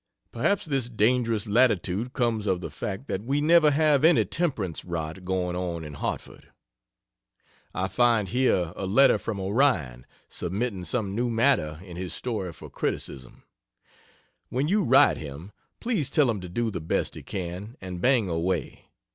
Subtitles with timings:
[0.31, 5.23] Perhaps this dangerous latitude comes of the fact that we never have any temperance "rot"
[5.23, 6.49] going on in Hartford.
[7.75, 12.67] I find here a letter from Orion, submitting some new matter in his story for
[12.67, 13.43] criticism.
[14.49, 18.27] When you write him, please tell him to do the best he can and bang
[18.27, 18.89] away.